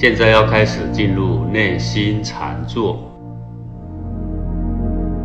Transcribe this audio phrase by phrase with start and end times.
[0.00, 2.98] 现在要开始进入内心禅坐。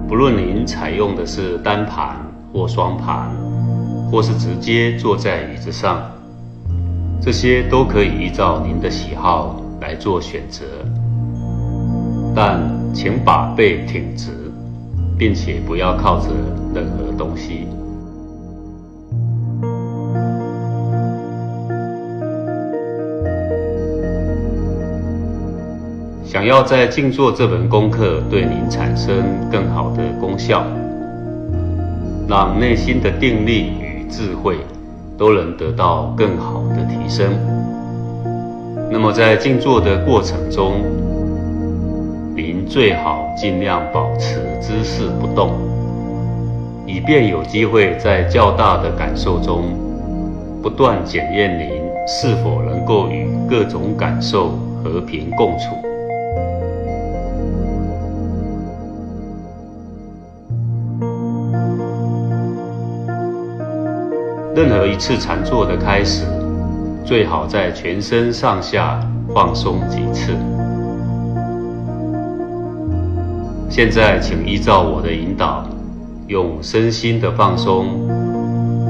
[0.06, 2.18] 不论您采用的是单盘
[2.52, 3.32] 或双盘，
[4.12, 6.02] 或是直接坐在椅子上，
[7.22, 10.66] 这些都可以依照您的喜好来做选择。
[12.36, 12.60] 但
[12.94, 14.32] 请把背挺直，
[15.18, 16.28] 并且不要靠着
[16.74, 17.66] 任何东西。
[26.46, 29.16] 想要在静坐这门功课对您产生
[29.52, 30.64] 更好的功效，
[32.30, 34.58] 让内心的定力与智慧
[35.18, 37.32] 都能得到更好的提升，
[38.92, 40.84] 那么在静坐的过程中，
[42.36, 45.50] 您最好尽量保持姿势不动，
[46.86, 49.74] 以便有机会在较大的感受中
[50.62, 54.52] 不断检验您是否能够与各种感受
[54.84, 55.85] 和平共处。
[64.56, 66.24] 任何一次禅坐的开始，
[67.04, 68.98] 最好在全身上下
[69.34, 70.32] 放松几次。
[73.70, 75.66] 现在，请依照我的引导，
[76.28, 78.08] 用身心的放松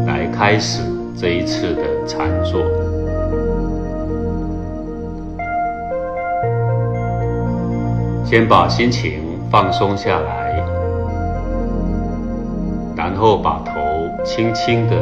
[0.06, 0.84] 来开始
[1.18, 2.62] 这一次的禅坐。
[8.24, 9.14] 先把心情
[9.50, 10.64] 放松下来，
[12.96, 13.74] 然后把头
[14.24, 14.96] 轻轻的。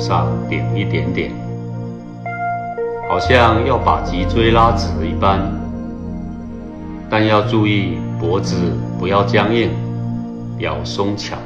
[0.00, 1.30] 上顶一点点，
[3.08, 5.38] 好像要把脊椎拉直一般，
[7.10, 8.56] 但要注意脖子
[8.98, 9.70] 不要僵硬，
[10.58, 11.36] 要松巧。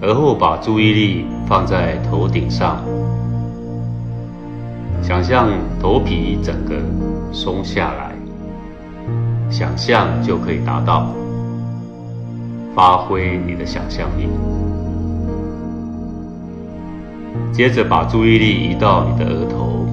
[0.00, 2.76] 而后把注意力放在头顶上，
[5.02, 5.48] 想象
[5.80, 6.74] 头皮整个
[7.32, 8.12] 松下来，
[9.50, 11.08] 想象就可以达到。
[12.74, 14.28] 发挥你的想象力。
[17.52, 19.86] 接着把注意力移到你的额头，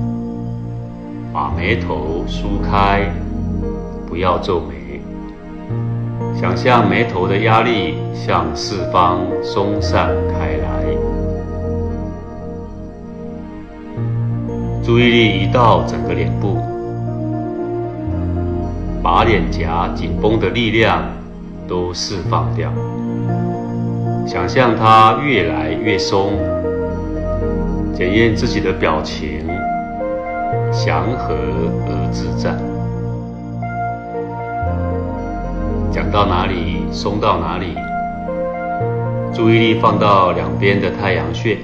[1.34, 3.12] 把眉头梳开，
[4.08, 5.02] 不要皱眉。
[6.40, 10.86] 想象眉头的压力向四方松散开来。
[14.84, 16.58] 注意力移到整个脸部，
[19.02, 21.02] 把脸颊紧绷的力量
[21.68, 22.72] 都释放掉。
[24.28, 26.34] 想象它越来越松。
[27.96, 29.48] 检验自己的表情，
[30.70, 31.34] 祥和
[31.88, 32.54] 而自在。
[35.94, 37.78] 讲到哪里，松到哪里。
[39.34, 41.58] 注意力放到两边的太阳穴，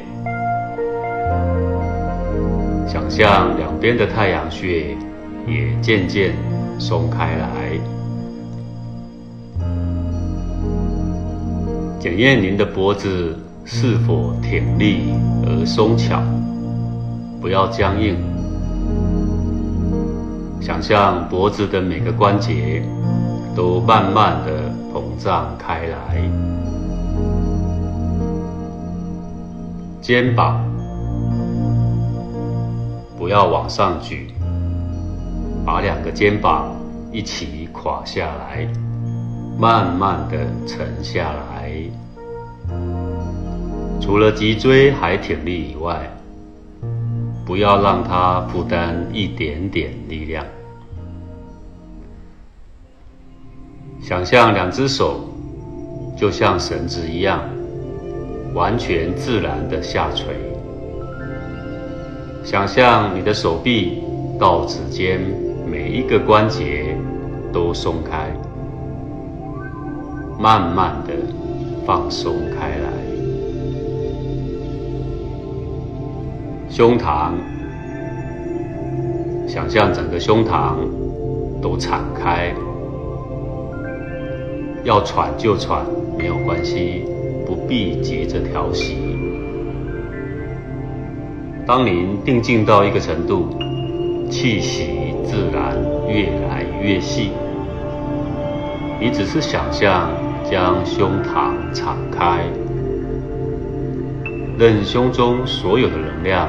[2.88, 4.96] 想象两边的太阳穴
[5.46, 6.34] 也渐渐
[6.80, 7.78] 松开来。
[12.00, 13.38] 检验您的脖子。
[13.66, 15.14] 是否挺立
[15.46, 16.22] 而松巧？
[17.40, 18.16] 不要僵硬。
[20.60, 22.84] 想象脖子的每个关节
[23.56, 26.22] 都慢慢的膨胀开来。
[30.02, 30.62] 肩膀
[33.18, 34.34] 不要往上举，
[35.66, 36.76] 把两个肩膀
[37.12, 38.68] 一起垮下来，
[39.58, 41.51] 慢慢的沉下来。
[44.02, 46.12] 除了脊椎还挺立以外，
[47.46, 50.44] 不要让它负担一点点力量。
[54.02, 55.30] 想象两只手
[56.18, 57.40] 就像绳子一样，
[58.56, 60.36] 完全自然的下垂。
[62.44, 64.02] 想象你的手臂
[64.40, 65.22] 到指尖
[65.70, 66.98] 每一个关节
[67.54, 68.36] 都松开，
[70.40, 71.14] 慢慢的
[71.86, 72.71] 放松开
[76.74, 77.34] 胸膛，
[79.46, 80.76] 想象整个胸膛
[81.62, 82.54] 都敞开，
[84.86, 85.86] 要喘就喘，
[86.18, 87.04] 没有关系，
[87.46, 88.96] 不必急着调息。
[91.68, 93.50] 当您定静到一个程度，
[94.30, 95.76] 气息自然
[96.08, 97.32] 越来越细，
[98.98, 100.10] 你只是想象
[100.50, 102.46] 将胸膛敞开。
[104.58, 106.48] 任胸中所有的能量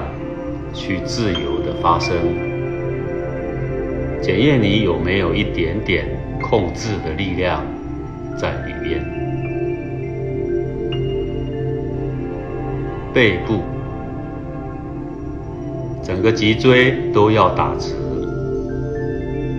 [0.73, 2.17] 去自由的发生，
[4.21, 6.07] 检验你有没有一点点
[6.41, 7.65] 控制的力量
[8.37, 9.05] 在里面。
[13.15, 13.61] 背部
[16.03, 17.95] 整个脊椎都要打直，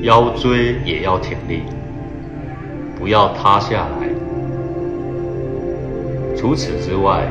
[0.02, 1.62] 腰椎也要挺立，
[2.98, 4.10] 不要塌下来。
[6.36, 7.28] 除此之外，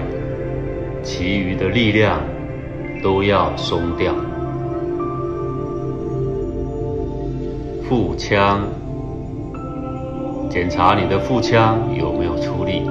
[1.02, 2.20] 其余的力量
[3.02, 4.14] 都要松掉。
[7.88, 8.60] 腹腔，
[10.48, 12.82] 检查你的腹腔有没有出力，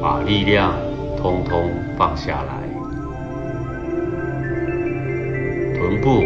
[0.00, 0.72] 把力量
[1.20, 1.68] 通通
[1.98, 2.62] 放下来。
[5.76, 6.22] 臀部，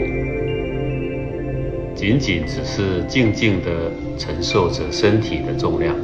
[1.96, 5.96] 仅仅只是静静的承受着身体的重量，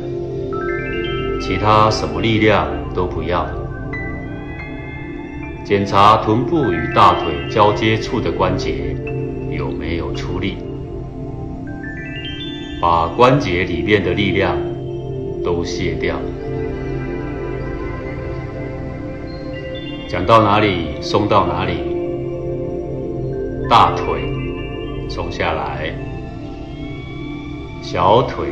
[1.41, 3.47] 其他什么力量都不要。
[5.65, 8.95] 检查臀部与大腿交接处的关节
[9.51, 10.59] 有没有出力，
[12.83, 14.59] 把关节里面的力量
[15.43, 16.17] 都卸掉。
[20.07, 21.79] 讲到哪里，松到哪里。
[23.71, 24.21] 大腿
[25.09, 25.95] 松下来，
[27.81, 28.49] 小腿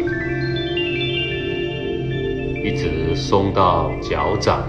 [2.64, 4.66] 一直松到脚掌，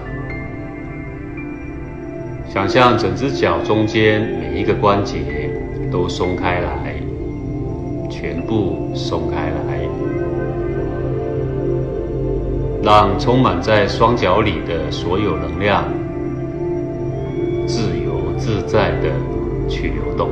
[2.54, 5.50] 想象整只脚中间每一个关节
[5.90, 6.94] 都松开来，
[8.08, 9.80] 全部松开来，
[12.80, 15.82] 让充满在双脚里的所有能量
[17.66, 19.10] 自由自在的。
[19.66, 20.28] 去流动，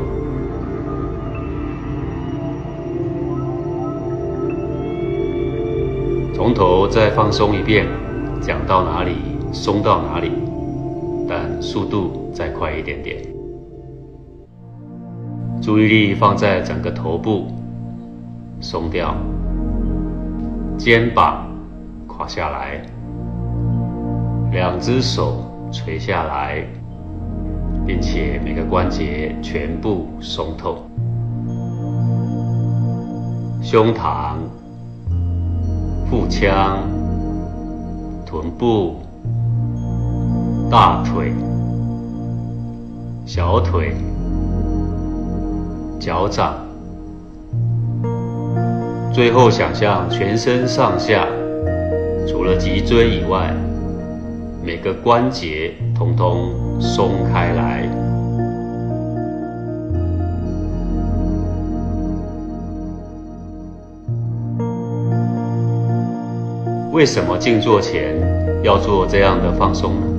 [6.34, 7.86] 从头再放松一遍，
[8.42, 9.16] 讲到哪里
[9.52, 10.30] 松到哪里，
[11.60, 13.18] 速度再快一点点。
[15.60, 17.46] 注意力放在整个头部，
[18.60, 19.14] 松掉，
[20.76, 21.46] 肩膀
[22.06, 22.80] 垮下来，
[24.50, 26.64] 两只手垂下来。
[27.84, 30.86] 并且每个关节全部松透，
[33.60, 34.36] 胸膛、
[36.08, 36.78] 腹腔、
[38.24, 38.98] 臀部、
[40.72, 41.34] 大腿、
[43.26, 43.94] 小腿、
[46.00, 46.54] 脚掌，
[49.12, 51.26] 最后想象全身上下，
[52.26, 53.54] 除了脊椎以外。
[54.64, 56.48] 每个关节通通
[56.80, 57.86] 松开来。
[66.92, 68.16] 为什么静坐前
[68.62, 70.11] 要做这样的放松呢？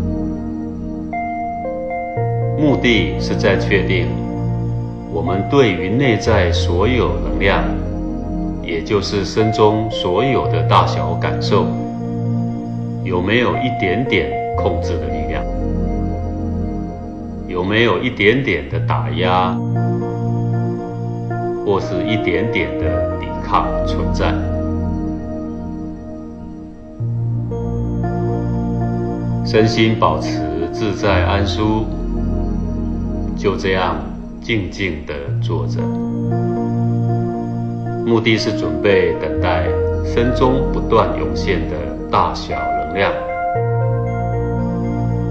[2.57, 4.07] 目的是在确定
[5.11, 7.63] 我们对于内在所有能量，
[8.61, 11.65] 也就是身中所有的大小感受。
[13.03, 15.44] 有没有一点点控制的力量？
[17.47, 19.56] 有没有一点点的打压，
[21.66, 24.33] 或是一点点的抵抗存在？
[29.45, 30.39] 身心保持
[30.71, 31.85] 自在安舒，
[33.35, 33.95] 就这样
[34.42, 35.81] 静静的坐着。
[38.06, 39.66] 目的是准备等待
[40.06, 41.75] 身中不断涌现的
[42.11, 42.83] 大小能。
[42.94, 43.11] 量，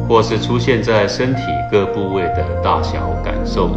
[0.08, 3.70] 或是出现在身体各部位的大小感受，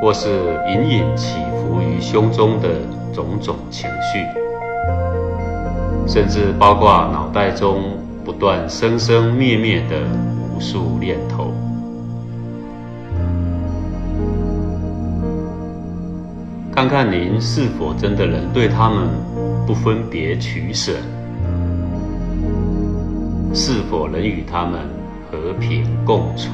[0.00, 0.30] 或是
[0.66, 2.70] 隐隐起伏于胸中的
[3.12, 4.24] 种种情绪，
[6.06, 7.82] 甚至包括脑袋中
[8.24, 9.98] 不断生生灭灭的
[10.56, 11.43] 无数念头。
[16.74, 19.06] 看看您是否真的能对他们
[19.64, 20.92] 不分别取舍。
[23.54, 24.80] 是否能与他们
[25.30, 26.50] 和平共处？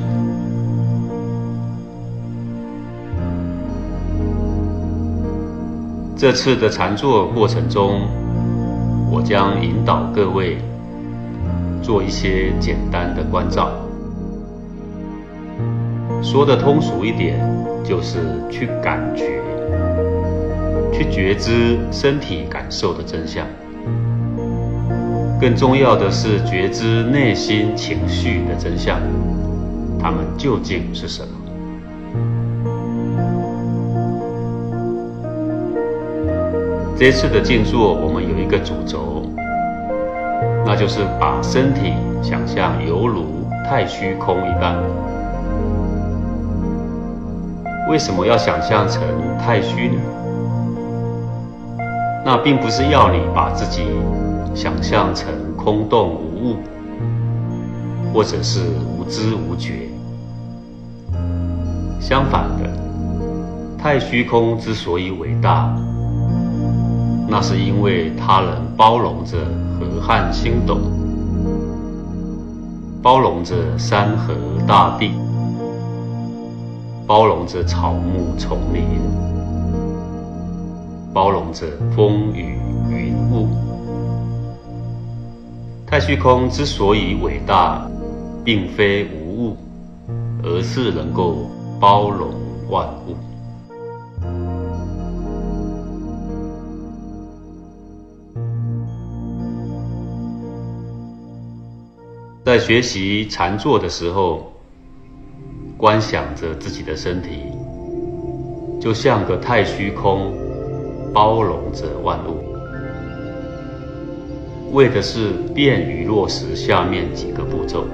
[6.15, 8.03] 这次的禅坐过程中，
[9.11, 10.59] 我将引导各位
[11.81, 13.71] 做一些简单的关照。
[16.23, 17.41] 说的通俗一点，
[17.83, 18.19] 就是
[18.51, 19.41] 去感觉、
[20.93, 23.47] 去觉知身体感受的真相。
[25.41, 28.99] 更重要的是觉知内心情绪的真相，
[29.99, 31.29] 它们究竟是什么？
[36.97, 39.23] 这次的静坐，我们有一个主轴，
[40.67, 43.25] 那就是把身体想象犹如
[43.65, 44.77] 太虚空一般。
[47.89, 49.03] 为什么要想象成
[49.39, 49.97] 太虚呢？
[52.25, 53.85] 那并不是要你把自己。
[54.53, 56.57] 想象成空洞无物，
[58.13, 58.61] 或者是
[58.99, 59.89] 无知无觉，
[62.01, 62.69] 相反的，
[63.79, 65.73] 太虚空之所以伟大，
[67.29, 69.39] 那是因为它能包容着
[69.79, 70.77] 河汉星斗，
[73.01, 74.35] 包容着山河
[74.67, 75.13] 大地，
[77.07, 78.85] 包容着草木丛林，
[81.13, 82.59] 包容着风雨
[82.91, 83.49] 云雾。
[85.87, 87.85] 太虚空之所以伟大，
[88.45, 89.57] 并非无物，
[90.43, 91.51] 而是能够
[91.81, 92.31] 包容
[92.69, 93.17] 万物。
[102.45, 104.53] 在学习禅坐的时候，
[105.77, 107.45] 观想着自己的身体，
[108.81, 110.33] 就像个太虚空，
[111.13, 112.45] 包容着万物。
[114.73, 117.85] 为的是便于落实下面几个步骤。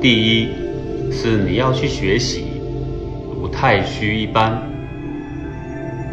[0.00, 0.48] 第一，
[1.12, 2.44] 是你要去学习
[3.34, 4.62] 如太虚一般，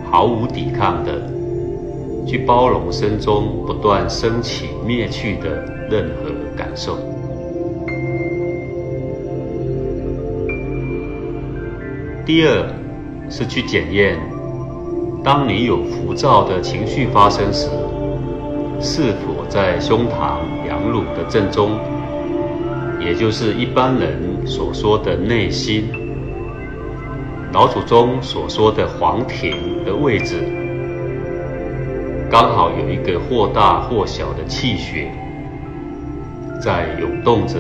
[0.10, 1.30] 毫无抵抗的
[2.28, 7.15] 去包容身中不断升起灭去的任何感受。
[12.26, 12.68] 第二，
[13.30, 14.18] 是去检验。
[15.24, 17.70] 当你有浮躁的情绪发生时，
[18.82, 21.78] 是否在胸膛、两乳的正中，
[23.00, 25.88] 也就是一般人所说的内心，
[27.54, 30.40] 老祖宗所说的黄庭的位置，
[32.28, 35.12] 刚好有一个或大或小的气血
[36.60, 37.60] 在涌动着，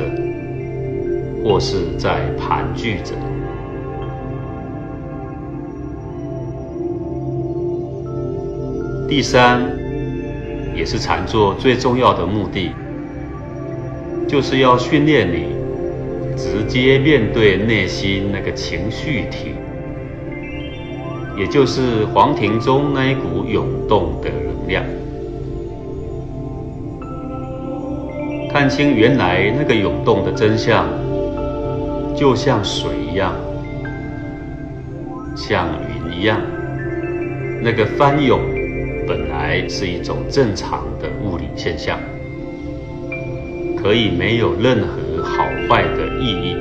[1.44, 3.14] 或是在盘踞着。
[9.08, 9.62] 第三，
[10.76, 12.72] 也是禅坐最重要的目的，
[14.28, 15.46] 就是要训练你
[16.36, 19.54] 直接面对内心那个情绪体，
[21.38, 24.84] 也就是黄庭中那一股涌动的能量，
[28.52, 30.88] 看清原来那个涌动的真相，
[32.16, 33.36] 就像水一样，
[35.36, 36.42] 像云一样，
[37.62, 38.55] 那个翻涌。
[39.08, 42.00] 本来是一种正常的物理现象，
[43.78, 46.56] 可以没有任何好坏的意义。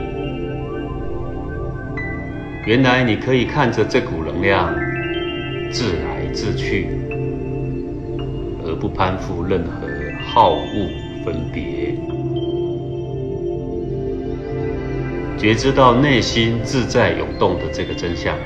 [2.66, 4.74] 原来你可以看着这股能量
[5.70, 6.88] 自来自去，
[8.64, 9.86] 而不攀附任何
[10.26, 11.94] 好恶分别，
[15.38, 18.36] 觉知到内心自在涌动的这个真相。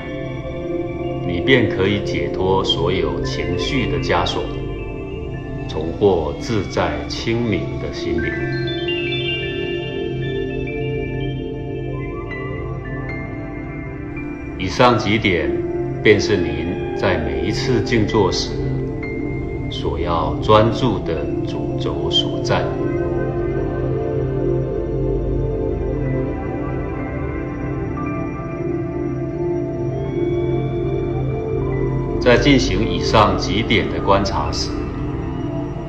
[1.39, 4.43] 你便可以解脱所有情绪的枷锁，
[5.69, 8.29] 重获自在清明的心灵。
[14.57, 15.49] 以上几点，
[16.03, 18.51] 便是您在每一次静坐时
[19.71, 22.65] 所要专注的主轴所在。
[32.29, 34.69] 在进行以上几点的观察时，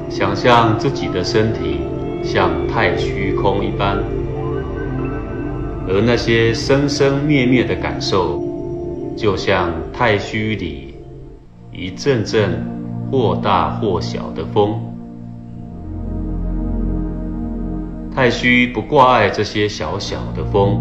[0.08, 1.80] 想象自己的身体
[2.24, 3.98] 像太虚空一般，
[5.86, 8.42] 而那些生生灭灭的感受，
[9.14, 10.94] 就像太虚里
[11.70, 12.64] 一阵阵
[13.12, 14.80] 或大或小的风。
[18.16, 20.80] 太虚不挂碍这些小小的风，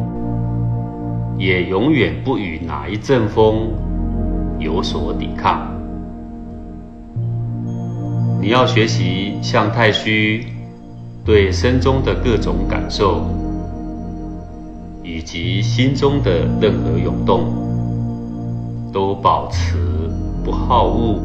[1.38, 3.70] 也永远不与哪一阵风。
[4.60, 5.68] 有所抵抗。
[8.42, 10.46] 你要学习向太虚
[11.26, 13.22] 对身中的各种感受，
[15.04, 17.46] 以及心中的任何涌动，
[18.94, 19.78] 都保持
[20.44, 21.20] 不好恶、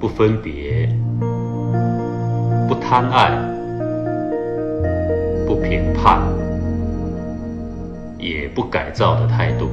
[0.00, 0.88] 不分别、
[2.68, 3.38] 不贪爱、
[5.46, 6.20] 不评判，
[8.18, 9.68] 也不改造的态度。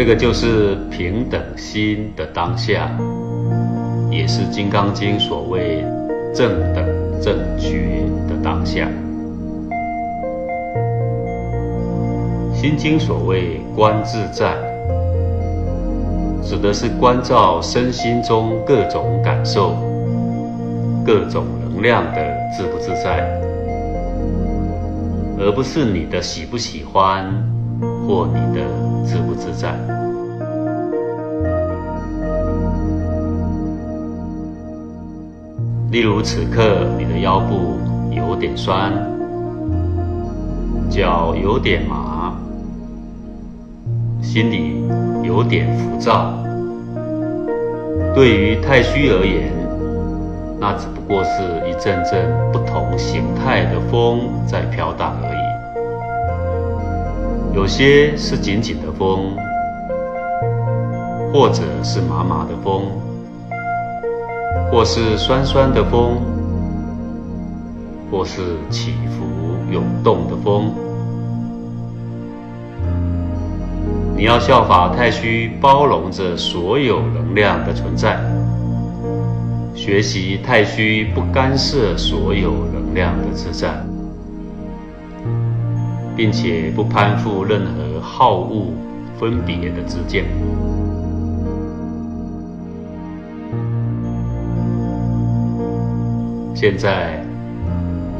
[0.00, 2.90] 这个就是平等心的当下，
[4.10, 5.84] 也是《金刚经》所谓
[6.34, 6.82] 正等
[7.20, 8.88] 正觉的当下，
[12.56, 14.56] 《心经》所谓观自在，
[16.42, 19.74] 指的是关照身心中各种感受、
[21.04, 23.28] 各种能量的自不自在，
[25.38, 27.22] 而不是你的喜不喜欢
[28.08, 28.64] 或你的
[29.04, 29.74] 自不自在。
[35.90, 37.76] 例如此刻你的腰部
[38.10, 38.92] 有点酸，
[40.88, 42.32] 脚有点麻，
[44.22, 44.84] 心里
[45.24, 46.32] 有点浮躁。
[48.14, 49.52] 对于太虚而言，
[50.60, 55.49] 那只不过是一阵阵不同形态的风在飘荡而已。
[57.52, 59.36] 有些是紧紧的风，
[61.32, 62.84] 或者是麻麻的风，
[64.70, 66.22] 或是酸酸的风，
[68.10, 68.40] 或是
[68.70, 69.24] 起伏
[69.70, 70.72] 涌动的风。
[74.16, 78.20] 你要效法太虚，包容着所有能量的存在，
[79.74, 83.74] 学习太虚不干涉所有能量的自在，
[86.16, 88.66] 并且不攀附任何好恶
[89.18, 90.24] 分别的之见。
[96.54, 97.24] 现在，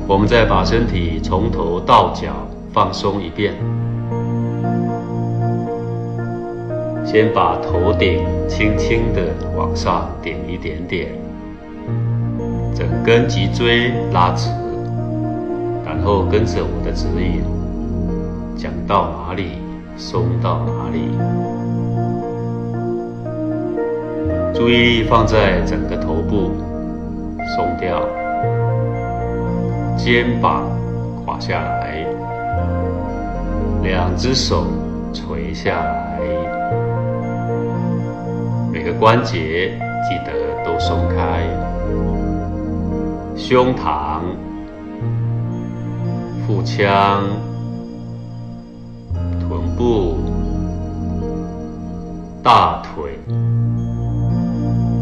[0.09, 2.29] 我们再把身体从头到脚
[2.73, 3.55] 放松一遍。
[7.05, 11.09] 先把头顶轻轻的往上点一点点，
[12.73, 14.49] 整根脊椎拉直，
[15.85, 17.43] 然后跟着我的指引，
[18.61, 19.53] 讲到哪里
[19.97, 21.09] 松到哪里。
[24.55, 26.53] 注意力放在整个头部，
[27.57, 28.07] 松掉，
[29.97, 30.65] 肩膀
[31.25, 32.05] 垮下来，
[33.83, 34.67] 两只手
[35.15, 36.21] 垂下来。
[38.71, 39.71] 每个关节
[40.07, 40.33] 记得
[40.67, 41.47] 都松开，
[43.35, 44.21] 胸膛、
[46.47, 47.23] 腹腔、
[49.81, 50.17] 部、
[52.43, 53.19] 大腿、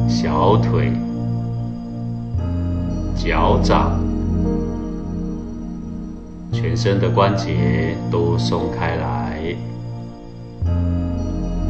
[0.08, 0.92] 小腿、
[3.16, 3.98] 脚掌，
[6.52, 9.56] 全身的关节都松开来，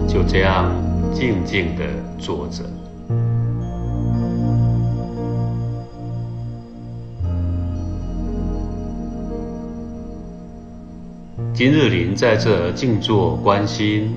[0.07, 0.71] 就这样。
[1.11, 1.85] 静静的
[2.19, 2.63] 坐着。
[11.59, 14.15] 今日您在这静坐观心，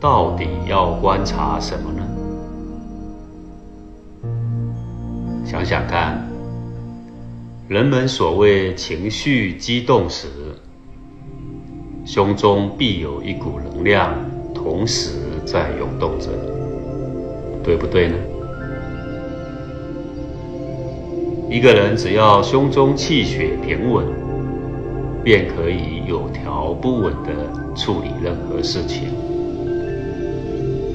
[0.00, 2.02] 到底要观察什么呢？
[5.44, 6.26] 想想看，
[7.68, 10.28] 人们所谓情绪激动时，
[12.06, 14.14] 胸中必有一股能量，
[14.54, 15.10] 同时。
[15.44, 16.30] 在涌动着，
[17.62, 18.14] 对不对呢？
[21.50, 24.06] 一个人只要胸中气血平稳，
[25.26, 29.08] 便可以有条不紊地处理任何事情。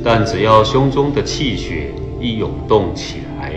[0.02, 3.52] 但只要胸中的气血一涌动起来，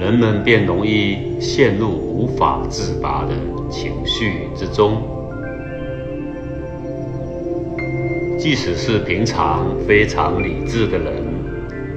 [0.00, 3.34] 人们便容易陷入无法自拔的
[3.68, 5.02] 情绪之中。
[8.38, 11.22] 即使是平常非常理智的人，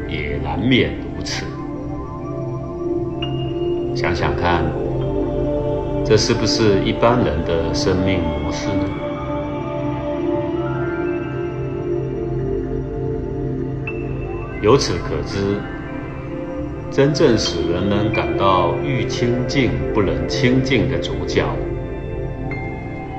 [0.09, 1.45] 也难免如此。
[3.95, 4.65] 想想看，
[6.09, 8.85] 这是不是一般人的生命模式呢？
[14.63, 15.57] 由此可知，
[16.89, 21.43] 真正使人们感到欲清净不能清净的主角。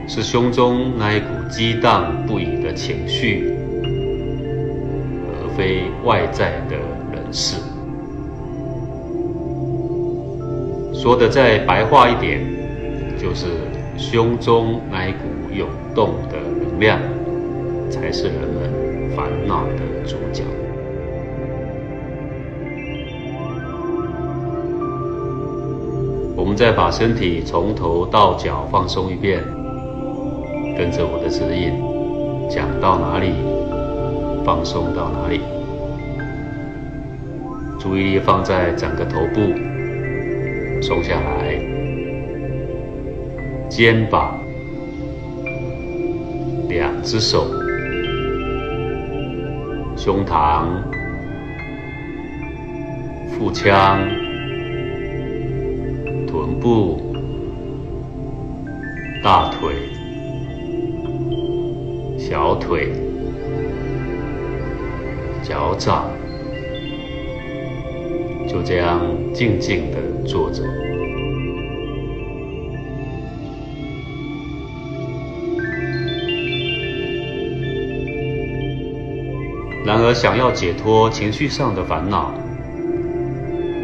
[0.09, 6.77] 是胸中那一股激荡不已的情绪，而非外在的
[7.13, 7.59] 人事。
[10.95, 12.41] 说的再白话一点，
[13.19, 13.47] 就是
[13.97, 15.19] 胸中那一股
[15.53, 16.99] 涌动的能量，
[17.91, 20.45] 才是人们烦恼的主角。
[26.37, 29.43] 我们再把身体从头到脚放松一遍。
[30.79, 31.73] 跟着我的指引，
[32.49, 33.33] 讲到哪里，
[34.45, 35.41] 放松到哪里。
[37.81, 39.41] 注意力放在整个头部，
[40.81, 41.59] 松下来，
[43.69, 44.41] 肩膀，
[46.69, 47.47] 两只手，
[49.97, 50.65] 胸膛，
[53.31, 54.01] 腹腔，
[56.27, 57.15] 臀部，
[59.23, 59.75] 大腿。
[62.19, 62.91] 小腿、
[65.43, 66.11] 脚掌，
[68.47, 69.01] 就这样
[69.33, 70.63] 静静的坐着。
[79.89, 82.31] 然而，想要解脱情绪上的烦恼，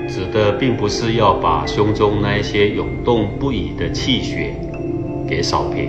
[0.06, 4.54] 指的并不是要把胸中那些涌动不已的气血
[5.26, 5.88] 给扫平，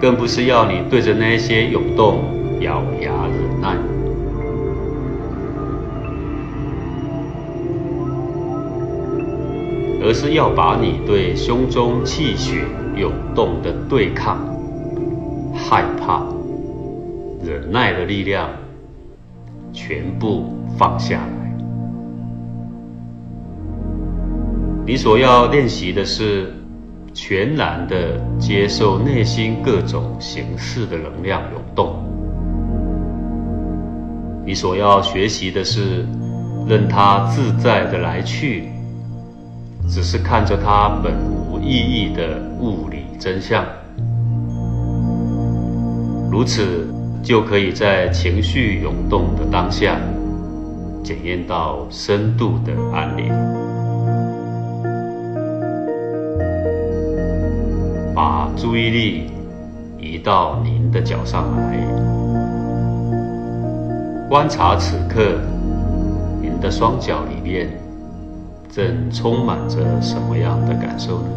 [0.00, 2.22] 更不是要你对着那些涌动
[2.60, 3.76] 咬牙忍耐，
[10.00, 12.60] 而是要把你对胸中气血
[12.96, 14.38] 涌动的对抗、
[15.54, 16.24] 害怕。
[17.44, 18.48] 忍耐的力量
[19.72, 21.56] 全部放下来。
[24.84, 26.52] 你所要练习的是
[27.14, 32.02] 全然的接受内心各种形式的能量涌动。
[34.44, 36.04] 你所要学习的是
[36.66, 38.68] 任它自在的来去，
[39.88, 41.12] 只是看着它本
[41.50, 43.64] 无意义的物理真相。
[46.30, 46.86] 如此。
[47.22, 49.98] 就可以在情绪涌动的当下，
[51.02, 53.32] 检验到深度的安宁。
[58.14, 59.32] 把注意力
[59.98, 61.76] 移到您的脚上来，
[64.28, 65.40] 观察此刻
[66.40, 67.68] 您的双脚里面
[68.76, 71.28] 正充满着什么样的感受呢？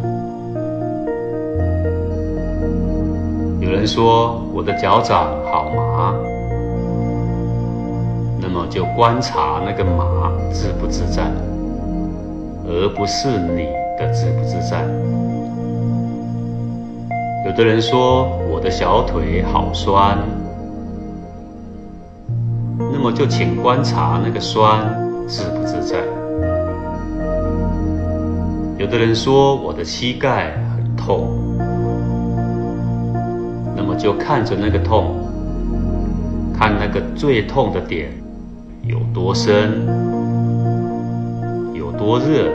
[3.62, 6.14] 有人说我的脚掌好麻，
[8.38, 11.32] 那么就观察那个麻自不自在，
[12.66, 14.84] 而不是你的自不自在。
[17.46, 20.18] 有的人说我的小腿好酸，
[22.76, 24.94] 那么就请观察那个酸
[25.26, 26.19] 自不自在。
[28.90, 31.28] 有的人说我的膝盖很痛。
[33.76, 35.14] 那么就看着那个痛，
[36.58, 38.10] 看那个最痛的点
[38.82, 39.86] 有多深，
[41.72, 42.48] 有多热，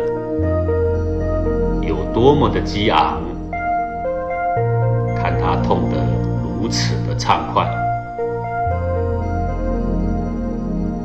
[1.82, 3.22] 有多么的激昂，
[5.16, 5.96] 看他痛得
[6.60, 7.66] 如此的畅快，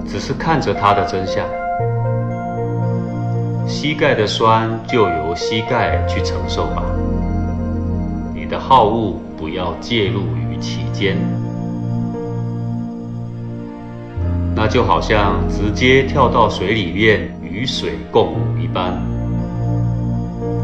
[0.08, 1.46] 只是看着他的真相。
[3.70, 6.82] 膝盖的酸就由膝盖去承受吧，
[8.34, 9.14] 你的好恶。
[9.38, 11.16] 不要介入于其间，
[14.54, 19.00] 那就好像直接跳到水里面与水共舞一般，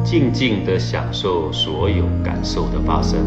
[0.05, 3.19] 静静的享受所有感受的发生，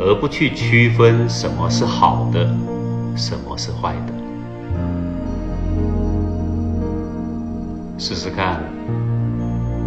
[0.00, 2.44] 而不去区分什么是好的，
[3.14, 4.17] 什么是坏的。
[7.98, 8.62] 试试看，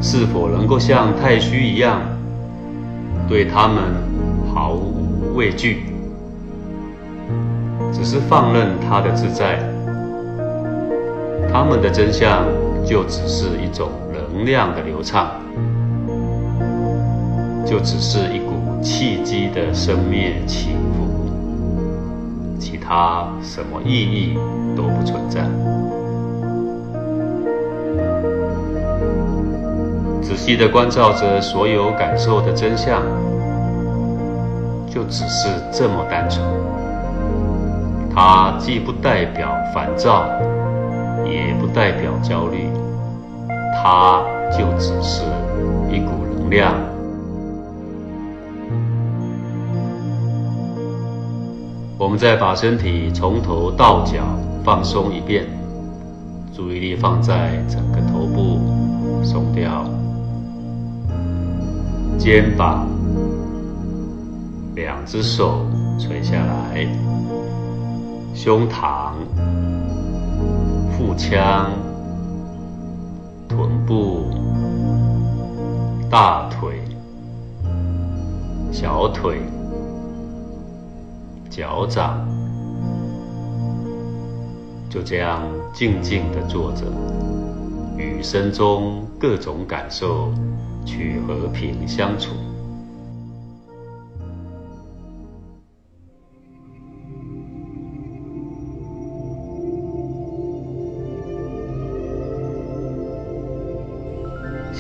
[0.01, 2.01] 是否能够像太虚一样。
[3.29, 3.81] 对他们
[4.53, 5.85] 毫无畏惧，
[7.93, 9.59] 只是放任他的自在。
[11.53, 12.45] 他们的真相
[12.85, 15.31] 就只是一种能量的流畅，
[17.65, 24.37] 就只是一股气机的生灭起伏，其他什么意义
[24.75, 25.45] 都不存在。
[30.31, 33.01] 仔细的关照着所有感受的真相，
[34.89, 36.41] 就只是这么单纯。
[38.15, 40.23] 它既不代表烦躁，
[41.25, 42.69] 也不代表焦虑，
[43.83, 45.23] 它就只是
[45.91, 46.75] 一股能量。
[51.97, 54.23] 我们再把身体从头到脚
[54.63, 55.45] 放松一遍，
[56.55, 58.61] 注意力放在整个头部，
[59.21, 59.83] 松掉。
[62.17, 62.87] 肩膀，
[64.75, 65.65] 两只手
[65.97, 66.87] 垂下来，
[68.33, 69.13] 胸膛、
[70.91, 71.71] 腹腔、
[73.47, 74.29] 臀部、
[76.09, 76.79] 大腿、
[78.71, 79.41] 小腿、
[81.49, 82.19] 脚掌，
[84.89, 85.41] 就这样
[85.73, 86.85] 静静的坐着，
[87.97, 90.31] 雨声中各种感受。
[90.85, 92.31] 去和平相处。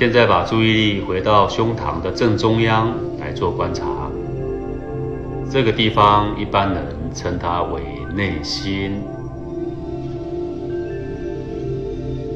[0.01, 3.85] 现在把注意力回到胸膛的正中央来做观察。
[5.47, 7.81] 这个地方一般人称它为
[8.15, 9.03] 内心。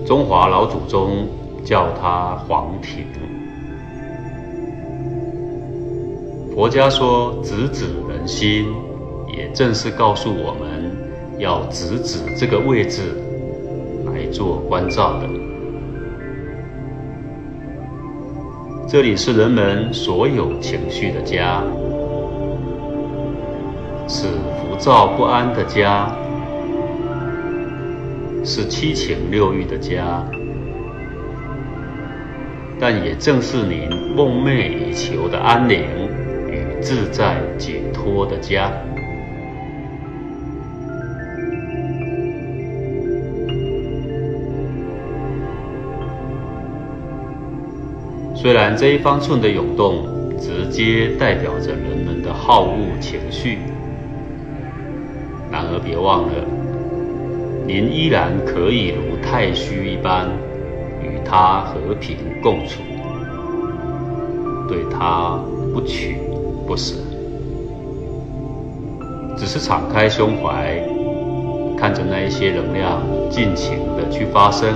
[0.06, 1.28] 中华老祖宗
[1.64, 3.35] 叫它黄庭。
[6.56, 8.66] 佛家说，直指人心，
[9.28, 10.90] 也正是告诉我们
[11.38, 13.02] 要直指这个位置
[14.06, 15.28] 来做关照的。
[18.88, 21.62] 这里是人们所有情绪的家，
[24.08, 26.10] 是浮躁不安的家，
[28.46, 30.24] 是七情六欲的家。
[32.80, 35.82] 但也正是您梦寐以求的安宁
[36.86, 38.72] 自在解脱的家。
[48.36, 50.06] 虽然这一方寸的涌动
[50.40, 53.58] 直接代表着人们的好恶情绪，
[55.52, 56.34] 然而别忘了，
[57.66, 60.30] 您依然可以如太虚一般。
[61.02, 62.82] 与他和平共处，
[64.68, 65.40] 对他
[65.74, 66.18] 不取
[66.68, 66.96] 不是，
[69.38, 70.82] 只是敞开胸怀，
[71.78, 74.74] 看着那一些能量尽情的去发生，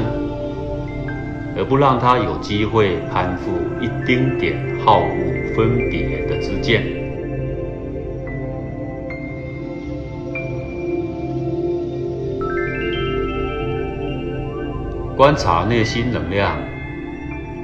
[1.57, 6.83] 而不让他有机会攀附一丁点好恶分别的之见。
[15.17, 16.55] 观察内心能量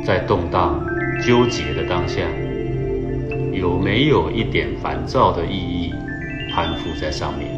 [0.03, 0.83] 在动荡、
[1.25, 2.21] 纠结的当下，
[3.55, 5.93] 有没有一点烦躁的意义
[6.53, 7.49] 攀附在上面？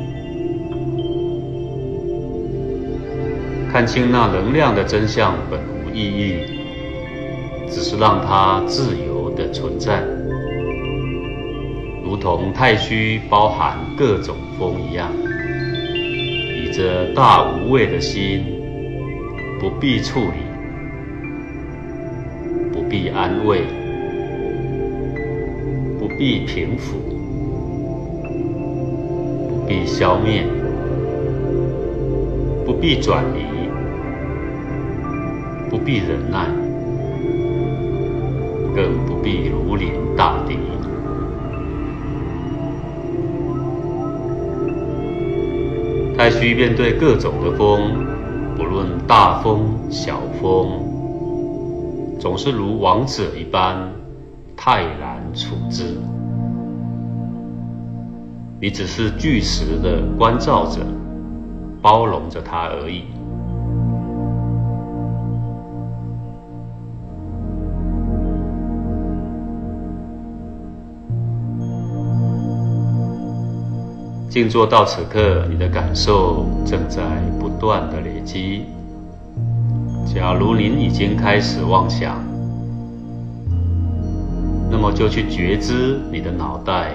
[3.72, 6.36] 看清那能量的真相本无意义，
[7.70, 10.02] 只是让它自由的存在，
[12.04, 15.12] 如同太虚包含各种风一样，
[15.94, 18.44] 以这大无畏的心。
[19.60, 20.46] 不必处理，
[22.72, 23.64] 不必安慰，
[26.18, 26.96] 必平抚，
[29.48, 30.44] 不必消灭，
[32.66, 33.46] 不必转移，
[35.70, 36.48] 不必忍耐，
[38.76, 40.58] 更不必如临大敌。
[46.18, 48.06] 太虚面对各种的风。
[48.58, 50.82] 不论大风小风，
[52.20, 53.92] 总是如王者一般
[54.56, 55.96] 泰然处之。
[58.60, 60.82] 你只是巨石的关照着，
[61.80, 63.04] 包容着它而已。
[74.28, 77.02] 静坐到此刻，你的感受正在
[77.40, 78.66] 不断的累积。
[80.06, 82.24] 假如您已经开始妄想，
[84.70, 86.94] 那么就去觉知你的脑袋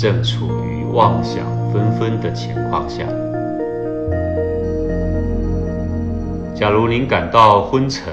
[0.00, 3.04] 正处于妄想纷纷的情况下。
[6.54, 8.10] 假如您感到昏沉，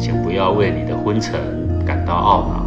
[0.00, 1.40] 请不要为你的昏沉
[1.86, 2.66] 感到懊恼。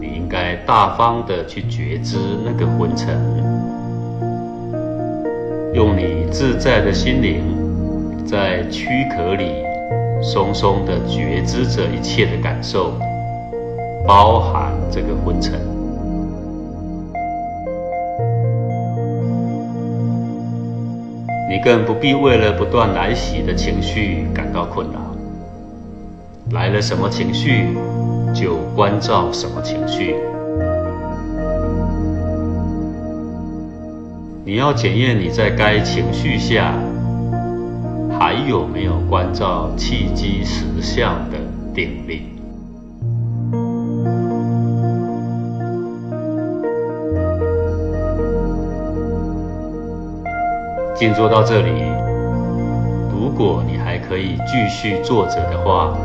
[0.00, 3.18] 你应该大方的去觉知那个昏沉，
[5.74, 7.42] 用你自在的心灵，
[8.24, 9.64] 在躯壳里
[10.22, 12.92] 松松的觉知着一切的感受，
[14.10, 15.52] 包含这个昏沉。
[21.48, 24.98] 你更不必为了不断来袭的情绪感到困扰。
[26.50, 27.68] 来了什么情绪？
[28.34, 30.16] 就关照什么情绪。
[34.44, 36.74] 你要检验你在该情绪下
[38.18, 41.38] 还有没有关照契机实相的
[41.72, 42.39] 定力。
[51.00, 51.70] 静坐到这里，
[53.10, 55.96] 如果你还可以继续坐着的话。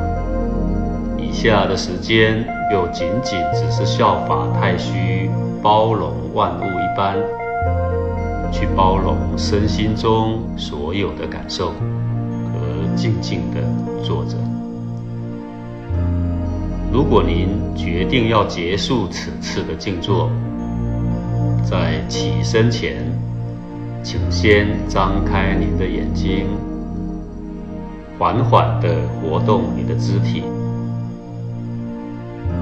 [1.17, 5.29] 以下的时间又仅仅只是效法太虚
[5.61, 7.17] 包容万物一般，
[8.53, 11.71] 去包容身心中所有的感受，
[12.53, 13.59] 和静静的
[14.01, 14.37] 坐着。
[16.89, 20.29] 如果您决定要结束此次的静坐，
[21.69, 23.04] 在起身前，
[24.05, 26.45] 请先张开您的眼睛，
[28.19, 28.87] 缓缓地
[29.17, 30.43] 活动你的肢体。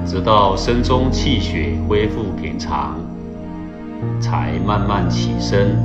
[0.06, 2.96] 直到身中气血恢复平常，
[4.18, 5.76] 才慢慢起身。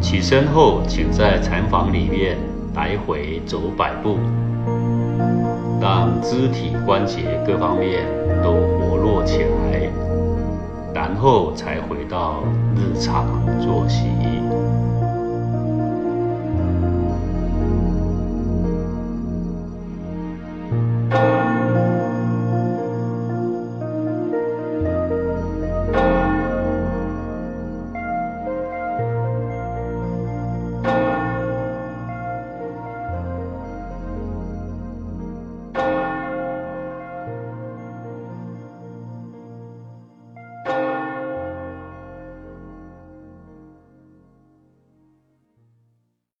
[0.00, 2.36] 起身后，请在禅房里面
[2.74, 4.18] 来回走百步，
[5.80, 8.04] 让肢体关节各方面
[8.42, 9.69] 都活络起来。
[11.20, 12.42] 后才回到
[12.74, 13.26] 日常
[13.60, 14.29] 作息。